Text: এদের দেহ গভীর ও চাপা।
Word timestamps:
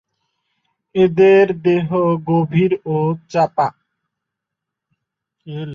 এদের 0.95 1.45
দেহ 1.61 1.89
গভীর 2.27 2.71
ও 2.85 2.97
চাপা। 3.29 3.67